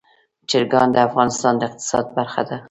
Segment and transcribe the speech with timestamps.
[0.49, 2.57] چرګان د افغانستان د اقتصاد برخه ده.